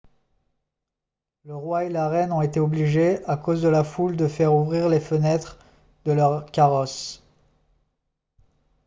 le 1.45 1.55
roi 1.55 1.83
et 1.85 1.89
la 1.89 2.09
reine 2.09 2.31
ont 2.31 2.41
été 2.41 2.59
obligés 2.59 3.23
à 3.25 3.37
cause 3.37 3.61
de 3.61 3.67
la 3.67 3.83
foule 3.83 4.17
de 4.17 4.27
faire 4.27 4.51
ouvrir 4.55 4.89
les 4.89 4.99
fenêtres 4.99 5.59
de 6.05 6.11
leurs 6.13 6.47
carrosses 6.47 7.21